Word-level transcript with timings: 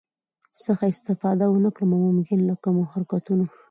څخه 0.65 0.83
استفاده 0.93 1.45
ونکړم 1.49 1.89
او 1.95 2.01
ممکن 2.07 2.39
له 2.49 2.55
کمو 2.63 2.83
حرکتونو 2.91 3.45